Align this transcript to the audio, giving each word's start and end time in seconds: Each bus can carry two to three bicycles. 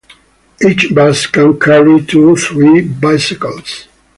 Each 0.67 0.91
bus 0.95 1.27
can 1.27 1.59
carry 1.59 2.03
two 2.03 2.35
to 2.35 2.35
three 2.35 2.81
bicycles. 2.81 3.87